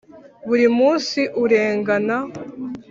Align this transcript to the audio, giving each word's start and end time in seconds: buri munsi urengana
buri 0.47 0.67
munsi 0.77 1.19
urengana 1.43 2.17